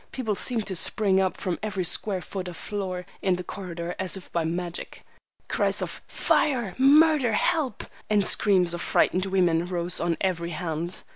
People 0.11 0.33
seemed 0.33 0.65
to 0.65 0.75
spring 0.75 1.21
up 1.21 1.37
from 1.37 1.59
every 1.61 1.83
square 1.83 2.21
foot 2.21 2.47
of 2.47 2.57
floor 2.57 3.05
in 3.21 3.35
the 3.35 3.43
corridor 3.43 3.93
as 3.99 4.17
if 4.17 4.31
by 4.31 4.43
magic. 4.43 5.03
Cries 5.47 5.79
of 5.79 6.01
"Fire!" 6.07 6.73
"Murder!" 6.79 7.33
"Help!" 7.33 7.83
and 8.09 8.25
screams 8.25 8.73
of 8.73 8.81
frightened 8.81 9.27
women, 9.27 9.67
rose 9.67 9.99
on 9.99 10.17
every 10.19 10.49
hand. 10.57 11.03